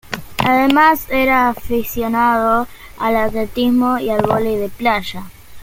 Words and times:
Además, 0.43 1.05
era 1.11 1.47
aficionado 1.49 2.65
al 2.97 3.15
atletismo 3.17 3.99
y 3.99 4.09
al 4.09 4.23
vóley 4.23 4.55
de 4.55 4.67
playa. 4.69 5.25